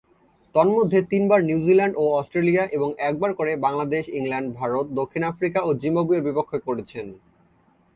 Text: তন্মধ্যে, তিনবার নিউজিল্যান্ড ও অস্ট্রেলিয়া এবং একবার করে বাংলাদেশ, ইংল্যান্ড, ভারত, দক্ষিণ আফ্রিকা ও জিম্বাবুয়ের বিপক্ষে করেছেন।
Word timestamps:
তন্মধ্যে, 0.55 0.99
তিনবার 1.03 1.39
নিউজিল্যান্ড 1.43 1.95
ও 1.97 2.03
অস্ট্রেলিয়া 2.19 2.63
এবং 2.71 2.89
একবার 2.99 3.31
করে 3.33 3.51
বাংলাদেশ, 3.57 4.03
ইংল্যান্ড, 4.09 4.49
ভারত, 4.55 4.85
দক্ষিণ 4.99 5.23
আফ্রিকা 5.23 5.59
ও 5.61 5.69
জিম্বাবুয়ের 5.73 6.25
বিপক্ষে 6.27 6.59
করেছেন। 6.59 7.07